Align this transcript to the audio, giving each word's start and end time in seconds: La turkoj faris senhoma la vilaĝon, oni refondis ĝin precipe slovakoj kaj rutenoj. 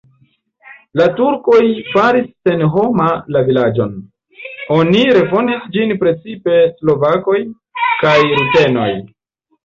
La 0.99 1.05
turkoj 1.17 1.57
faris 1.89 2.29
senhoma 2.47 3.09
la 3.35 3.43
vilaĝon, 3.49 3.91
oni 4.77 5.03
refondis 5.17 5.67
ĝin 5.75 5.93
precipe 6.05 6.55
slovakoj 6.79 7.37
kaj 8.01 8.15
rutenoj. 8.31 8.89